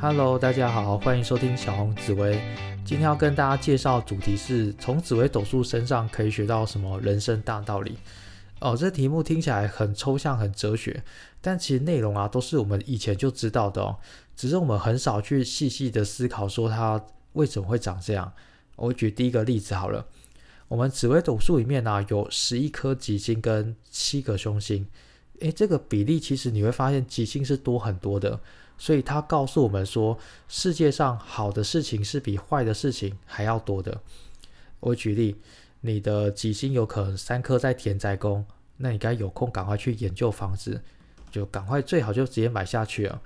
[0.00, 2.40] Hello，大家好，欢迎收听小红紫薇。
[2.84, 7.98] 今天要跟大家介绍主题是从紫薇斗数身上可以学到什么人生大道理。
[8.60, 11.02] 哦，这题目听起来很抽象、很哲学，
[11.40, 13.96] 但其实内容啊都是我们以前就知道的哦，
[14.36, 18.32] 只是我们很少去细细的思考说它为什么会长这样。
[18.76, 20.06] 我举第一个例子好了，
[20.68, 24.86] 我们紫微斗数里面呢有十一颗吉星跟七个凶星，
[25.40, 28.38] 诶，这个比例其实你会发现吉星是多很多的。
[28.78, 30.16] 所以他告诉我们说，
[30.46, 34.00] 世界上好的事情是比坏的事情还要多的。
[34.80, 35.36] 我举例，
[35.80, 40.80] 你的吉星有可能三颗在田宅宫，那你该有空赶快去研究房子，
[41.30, 43.20] 就赶快最好就直接买下去了。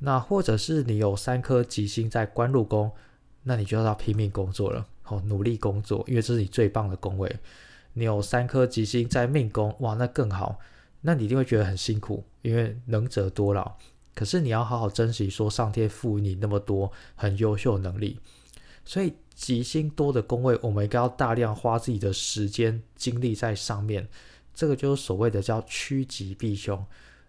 [0.00, 2.92] 那或者是你有三颗吉星在官禄宫，
[3.44, 7.34] 那你就要拼命工作了，好努力工作，因为这是你最棒的宫位。
[7.94, 10.58] 你有三颗吉星在命宫，哇，那更好，
[11.00, 13.76] 那你一定会觉得很辛苦，因为能者多劳。
[14.14, 18.18] 可是你要好好珍惜，说上天赋予你那么多很优秀的能力，
[18.84, 24.06] 所以吉星多的宫位，我们应该要大量花自己的时间精力在上面。
[24.54, 26.84] 这个就是所谓的叫趋吉避凶。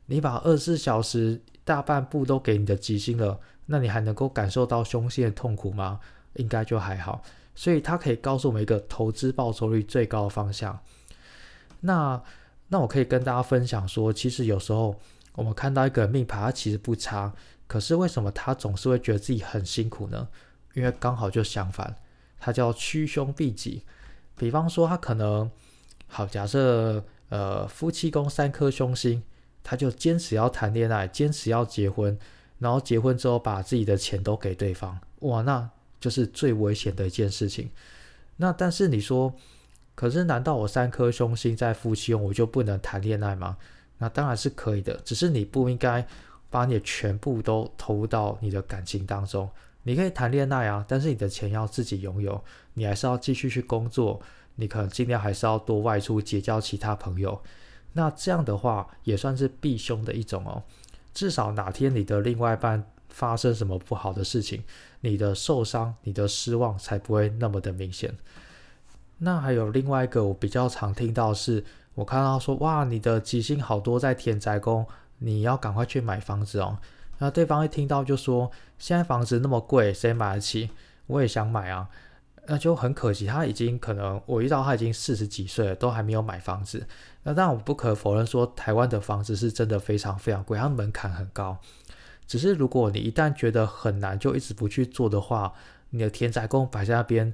[0.08, 6.02] 你把二十四小时大半部都给你的吉星了，那你还能够感受到凶星的痛苦吗？
[6.34, 7.24] 应该就还好。
[7.56, 10.78] 所以它可以告诉我们一个投资报酬率最高的方向。
[11.80, 12.22] 那
[12.68, 14.94] 那我可以跟大家分享说，其实有时候。
[15.36, 17.34] 我们看到一个命盘，它其实不差，
[17.68, 20.28] 可是为什么他总是会觉得自己很辛苦呢？
[20.74, 21.96] 因为刚好就相反，
[22.40, 23.84] 他叫趋凶避吉。
[24.36, 25.50] 比方说，他可能
[26.08, 29.24] 好，假设呃夫妻宫三颗凶星，
[29.64, 32.18] 他就坚持要谈恋爱，坚持要结婚，
[32.60, 37.72] 然后结婚之后把自己的钱都给对方，哇，那就是最危险的一件事情。
[38.38, 39.34] 那但是你说，
[39.96, 43.58] 可是难道我三颗凶星在夫妻宫，我就不能谈恋爱吗？
[44.04, 46.06] 那当然是可以的，只是你不应该
[46.50, 49.50] 把你的全部都投入到你的感情当中。
[49.84, 52.44] 你可以谈恋爱啊，但是你的钱要自己拥有，
[52.74, 54.22] 你还是要继续去工作。
[54.56, 57.42] 你可能尽量还是要多外出结交其他朋友。
[57.94, 60.62] 那这样的话也算是避凶的一种哦。
[61.14, 64.62] 至少哪天你的另外一半发生什么不好的事情，
[65.00, 68.14] 你的受伤、你的失望才不会那么的明显。
[69.20, 71.64] 那还有另外一个我比较常听到是。
[71.96, 74.86] 我看到说，哇，你的吉星好多在田宅宫，
[75.20, 76.80] 你要赶快去买房子哦。
[77.20, 78.50] 那对方一听到就说，
[78.80, 80.72] 现在房子那么贵，谁买得起？
[81.06, 81.88] 我也想买啊，
[82.48, 86.88] 那就很可惜，他已经可能我遇到他已经四十几岁了，都还没有买房子。
[87.22, 91.58] 那但我不可否认说，台湾的房子是真的非常非常贵，它门槛很高。
[92.26, 95.54] 只是如果你一旦觉得很难，就一直不去做的话，
[95.92, 97.34] 你的田宅宫摆在那边。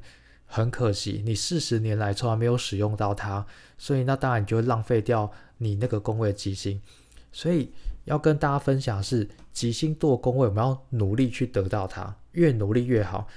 [0.51, 3.45] 很可惜，你四十年来从来没有使用到它，
[3.77, 6.81] 所以那当然你就会浪费掉你那个工位的吉星。
[7.31, 7.71] 所以
[8.05, 13.27] 要跟大家分享的是吉星多工位，我们要努力去得到它，越努力越好。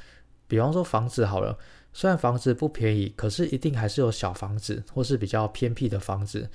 [0.48, 1.58] 比方说房子好了，
[1.92, 6.48] 虽然房子不便宜，可是一定还是有小房子或是比较偏僻的房子，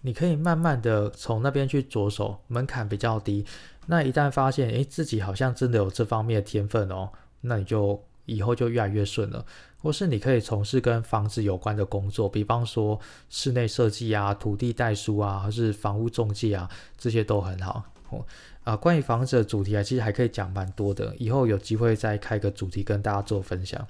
[0.00, 3.46] 你可以慢慢的从那边去着手，门槛比较低。
[3.86, 7.10] 那一旦发现诶自己好像真的有这方面的天分哦，
[7.42, 9.44] 那你就以后就越来越顺了。
[9.82, 17.82] 或是你可以从事跟房子有关的工作，比方说室内设计啊、土地代书啊，或是房屋中介啊，这些都很好。
[18.10, 18.24] 哦，
[18.62, 23.86] 啊，关于房子的主题啊，其实还可以讲蛮多的，以后有机会再开个主题跟大家做分享。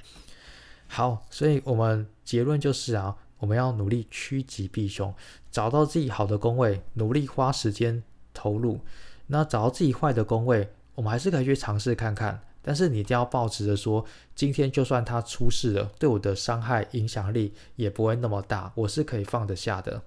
[0.86, 5.12] 好，所以我们结论就是啊，我们要努力趋吉避凶，
[5.50, 8.02] 找到自己好的工位，努力花时间
[8.32, 8.80] 投入。
[9.26, 12.40] 那找到自己坏的工位，我们还是可以去尝试看看。
[12.62, 14.04] 但是你一定要保持着说，
[14.34, 20.02] 今天就算他出事了，对我的伤害影响力也不会那么大，我是可以放得下的。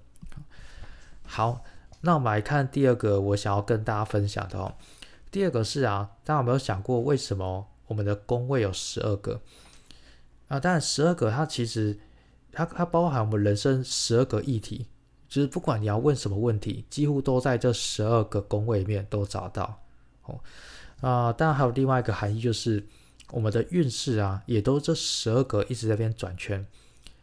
[1.24, 1.64] 好，
[2.02, 4.74] 那我们来看第二个我想要跟大家分享的哦。
[5.30, 9.40] 第二个是啊，大家有没有想过为什么我们的宫位有十二个
[10.46, 10.60] 啊？
[10.60, 11.98] 当然，十二个它其实
[12.52, 14.86] 它它包含我们人生十二个议题，
[15.28, 19.80] 就是不管你要问什么问题，几乎都在这十二个宫位里面都找到
[20.22, 20.38] 哦。
[21.00, 22.86] 啊，当然还有另外一个含义，就是
[23.30, 26.66] 我们的运势啊，也都这十二个一直在边转圈。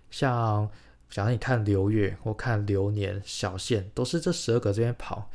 [0.10, 0.70] 像
[1.10, 5.30] 假如你看流月或看流年小线，都是这十二个这边跑，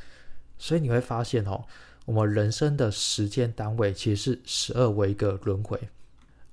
[0.59, 1.65] 所以你会发现哦，
[2.05, 5.79] 我们人生的时间单位其实是十二为一个轮回。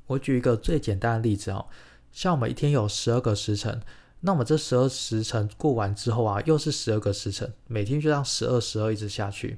[0.08, 1.68] 我举一个最简单的例子哦，
[2.12, 3.82] 像我们一天有十二个时辰，
[4.22, 9.58] 那我们这十二时辰过完之后啊，又是十二个时辰，每天就让十二十二一直下去。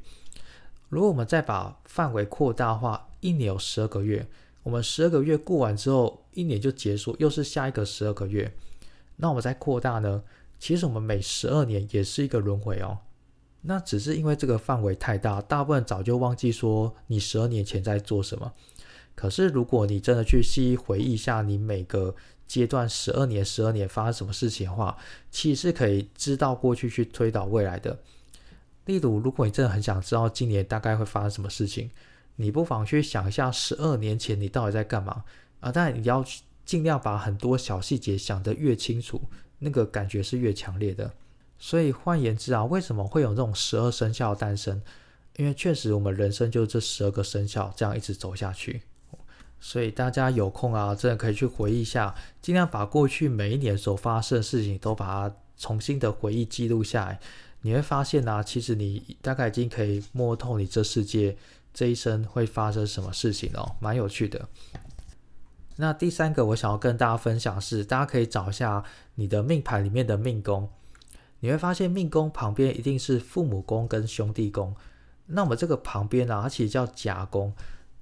[0.96, 4.26] 如果我们再把范围扩大化，一年有十二个月，
[4.64, 8.50] 我们十二个月过完之后，一年就结束，又是下一个十二个月。
[9.18, 10.24] 那我们再扩大呢？
[10.58, 13.00] 其实我们每十二年也是一个轮回哦。
[13.64, 18.54] 那只是因为这个范围太大，大部分早就忘记说你十二年前在做什么。
[19.16, 22.16] 可是如果你真的去细回忆一下你每个
[22.48, 24.98] 阶段十二年、十二年发生什么事情的话，
[25.30, 28.00] 其实是可以知道过去去推导未来的。
[28.86, 31.90] 例如，如果你真的很想知道今年大概会发生什么事情，
[32.36, 35.24] 你不妨去想一下十二年前你到底在干嘛
[35.60, 35.72] 啊？
[35.72, 36.24] 当然，你要
[36.66, 39.22] 尽量把很多小细节想得越清楚，
[39.60, 41.14] 那个感觉是越强烈的。
[41.58, 44.82] 所以换言之啊，为什么会有这种十二生肖诞生？
[45.38, 48.82] 因为确实我们人生就这十二个生肖这样一直走下去。
[49.60, 57.20] 所以大家有空啊，真的可以去回忆一下，尽量把过去每一年所发生的事情都把它重新的回忆记录下来。
[57.66, 61.36] 你会发现啊，其实你大概已经可以摸透你这世界
[61.74, 64.48] 这一生会发生什么事情哦，蛮有趣的。
[65.78, 68.84] 那第三个我想要跟大家分享是，大家可以找一下
[69.16, 70.70] 你的命盘里面的命宫。
[71.40, 74.76] 你会发现命宫旁边一定是父母宫跟兄弟宫。
[75.26, 77.52] 那我们这个旁边呢，它其实叫甲宫。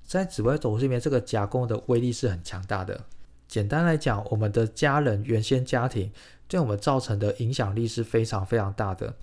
[0.05, 3.05] 在紫微斗数里面，这个甲宫的威力是很强大的。
[3.47, 6.11] 简单来讲，我们的家人、原先家庭
[6.49, 9.15] 对我们造成的影响力是非常非常大的。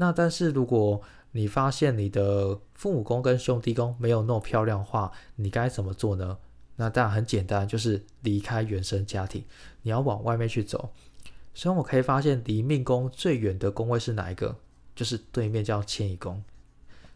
[0.00, 1.02] 那但是如果
[1.32, 6.38] 你发现你的父母宫跟兄弟宫没有那么漂亮的话，你该怎么做呢？
[6.76, 9.44] 那当然很简单，就是离开原生家庭，
[9.82, 10.90] 你要往外面去走。
[11.52, 14.56] 所以我可以发现，离命宫最远的宫位是哪一个？
[14.96, 16.42] 就是对面叫迁移宫。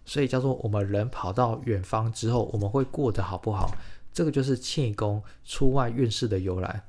[0.05, 3.71] 所以叫做我们人跑到远方之后，我们会过得好不好？
[4.13, 6.83] 这个就是迁移宫出外运势的由来。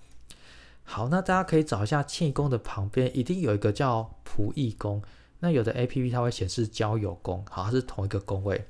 [0.84, 5.02] 好，那大家可以找一下迁移宫的旁边，一定有一个叫仆役宫。
[5.46, 8.66] 那有的 A P P 它会显示交友宫，好，它是同一个宫位。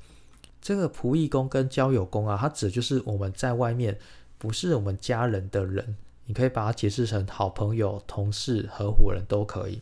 [0.62, 3.98] 这个仆役宫跟交友宫啊，它指就是我们在外面
[4.38, 5.96] 不是我们家人的人。
[6.26, 9.82] 你可以把它解释成好朋友、同事、合伙人都可以。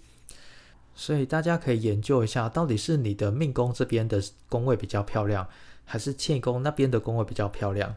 [0.93, 5.49] 所以大家可以研究一下，到底是你的命宫这边的宫位比较漂亮，
[5.83, 7.95] 还是欠宫那边的宫位比较漂亮？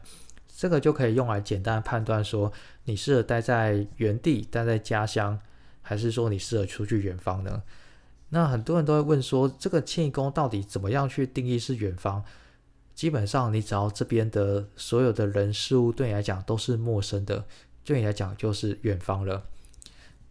[0.56, 2.50] 这个就可以用来简单判断说，
[2.84, 5.38] 你适合待在原地、待在家乡，
[5.82, 7.62] 还是说你适合出去远方呢？
[8.30, 12.22] 那很多人都会问说，这个迁移宫到底怎么样去定义是远方？
[12.94, 17.44] 基本上，你只要这边的所有的人事物对你来讲都是陌生的。
[17.84, 19.46] 对你来讲就是远方了，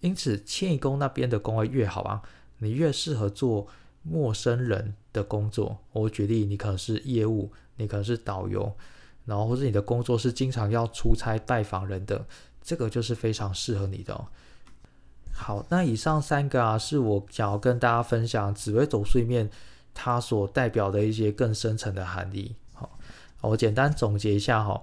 [0.01, 2.21] 因此迁移宫那边的宫位越好啊，
[2.57, 3.68] 你越适合做
[4.03, 5.77] 陌生人的工作。
[5.94, 8.75] 我举例，你可能是业务，你可能是导游，
[9.24, 12.25] 然后或者你的工作是经常要出差拜访人的，
[12.62, 14.25] 这个就是非常适合你的。
[15.37, 19.49] 好，那以上三个啊，是我想要跟大家分享紫微斗数里面
[19.93, 22.55] 它所代表的一些更深层的含义。
[22.73, 22.97] 好，
[23.41, 24.81] 我简单总结一下哈。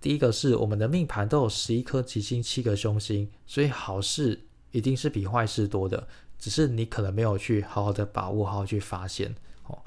[0.00, 6.06] 第一个是我们的命盘都有十一颗吉星，七个凶星，所以好事一定是比坏事多的，
[6.38, 9.34] 只是你可能没有去好好的把握，好好去发现。
[9.68, 9.78] 哦，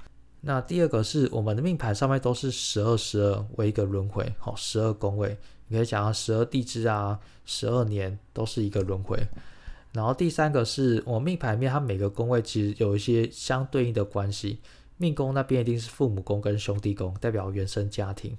[0.42, 5.38] 那第二个是我们的命盘上面都是十二十二为一个轮回，好，十二宫位，
[5.68, 9.20] 你可以讲十二地支啊，十二年都是一个轮回。
[9.92, 14.60] 然后第三个是我命盘面，它每个宫位其实有一些相对应的关系，
[14.98, 18.38] 命宫那边一定是父母宫跟兄弟宫，代表原生家庭。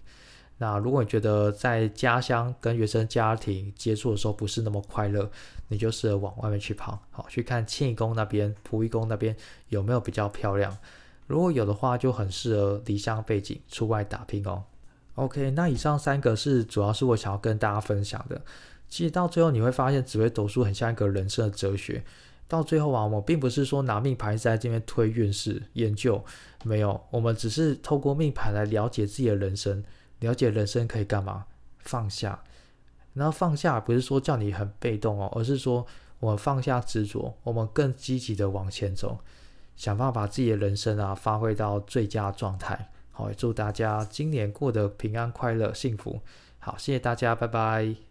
[0.59, 5.29] 那如果你觉得在家乡跟原生家庭接触的时候不是那么快乐，
[5.69, 9.35] 你就适合往外面去跑，好去看庆义宫那边、仆役宫那边
[9.71, 10.77] 有没有比较漂亮。
[11.27, 14.63] 如果有的话，就很适合离乡背景出外打拼哦。
[15.15, 18.41] OK，那以上三个是主要是我想要跟大家分享的。
[18.91, 22.05] 其实到最后你会发现，紫微斗数很像一个人生的哲学。
[22.47, 26.23] 到最后啊，我并不是说拿命盘在这边推运势研究，
[26.65, 29.83] 没有，我们只是透过命盘来了解自己的人生。
[30.19, 31.47] 了解人生可以干嘛？
[31.79, 32.43] 放下，
[33.15, 35.87] 然后放下不是说叫你很被动哦，而是说
[36.19, 39.21] 我们放下执着，我们更积极的往前走，
[39.77, 42.91] 想办法把自己的人生啊发挥到最佳状态。
[43.13, 46.21] 好，也祝大家今年过得平安、快乐、幸福。
[46.59, 48.10] 好，谢谢大家，拜拜。